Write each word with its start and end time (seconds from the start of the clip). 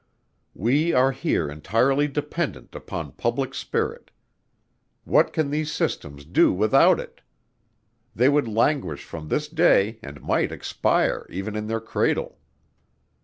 We 0.55 0.93
are 0.93 1.11
here 1.11 1.47
entirely 1.47 2.07
dependent 2.07 2.73
upon 2.73 3.11
public 3.11 3.53
spirit. 3.53 4.09
What 5.03 5.31
can 5.31 5.51
these 5.51 5.71
systems 5.71 6.25
do 6.25 6.51
without 6.51 6.99
it? 6.99 7.21
They 8.15 8.27
would 8.27 8.47
languish 8.47 9.03
from 9.03 9.27
this 9.27 9.47
day, 9.47 9.99
and 10.01 10.23
might 10.23 10.51
expire 10.51 11.27
even 11.29 11.55
in 11.55 11.67
their 11.67 11.79
cradle. 11.81 12.39